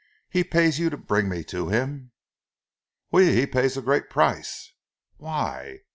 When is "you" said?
0.79-0.89